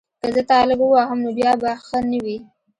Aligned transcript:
که 0.21 0.27
زه 0.35 0.41
تا 0.49 0.57
لږ 0.69 0.79
ووهم 0.81 1.19
نو 1.25 1.29
بیا 1.37 1.51
به 1.61 1.71
ښه 1.85 1.99
نه 2.11 2.19
وي 2.25 2.37